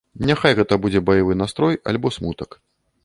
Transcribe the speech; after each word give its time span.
Няхай 0.29 0.53
гэта 0.59 0.79
будзе 0.85 1.03
баявы 1.09 1.37
настрой 1.43 1.79
альбо 1.93 2.15
смутак. 2.17 2.59